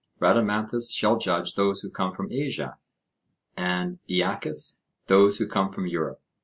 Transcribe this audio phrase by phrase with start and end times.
[0.19, 2.79] Rhadamanthus shall judge those who come from Asia,
[3.55, 6.19] and Aeacus those who come from Europe.